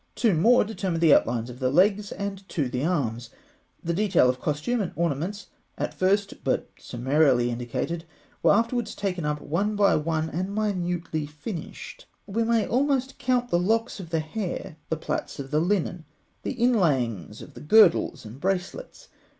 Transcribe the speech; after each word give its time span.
Two 0.15 0.33
more 0.33 0.63
determined 0.63 1.03
the 1.03 1.13
outlines 1.13 1.47
of 1.51 1.59
the 1.59 1.69
legs, 1.69 2.11
and 2.13 2.49
two 2.49 2.67
the 2.69 2.83
arms. 2.83 3.29
The 3.83 3.93
details 3.93 4.29
of 4.29 4.41
costume 4.41 4.81
and 4.81 4.91
ornaments, 4.95 5.49
at 5.77 5.93
first 5.93 6.43
but 6.43 6.71
summarily 6.79 7.51
indicated, 7.51 8.05
were 8.41 8.51
afterwards 8.51 8.95
taken 8.95 9.25
up 9.25 9.39
one 9.41 9.75
by 9.75 9.95
one, 9.95 10.27
and 10.31 10.55
minutely 10.55 11.27
finished. 11.27 12.07
We 12.25 12.43
may 12.43 12.65
almost 12.65 13.19
count 13.19 13.49
the 13.51 13.59
locks 13.59 13.99
of 13.99 14.09
the 14.09 14.21
hair, 14.21 14.77
the 14.89 14.97
plaits 14.97 15.37
of 15.37 15.51
the 15.51 15.59
linen, 15.61 16.05
the 16.41 16.55
inlayings 16.59 17.43
of 17.43 17.53
the 17.53 17.61
girdles 17.61 18.25
and 18.25 18.39
bracelets. 18.41 19.07